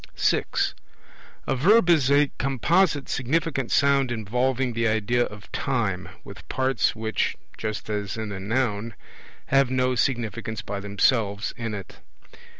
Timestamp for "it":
11.75-11.97